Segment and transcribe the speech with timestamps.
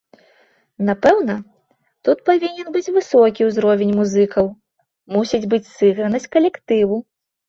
[0.87, 1.33] Напэўна,
[2.07, 4.45] тут павінен быць высокі ўзровень музыкаў,
[5.17, 6.97] мусіць быць сыгранасць калектыву.